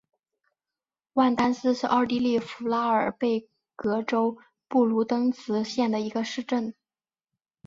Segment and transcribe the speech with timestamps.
[1.13, 4.35] 万丹斯是奥地利福拉尔贝格州
[4.67, 6.73] 布卢登茨县的一个市镇。